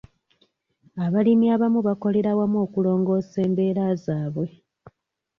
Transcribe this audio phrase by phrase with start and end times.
[1.05, 4.47] Abalimi abamu bakolera wamu okulongoosa embeera zaabwe.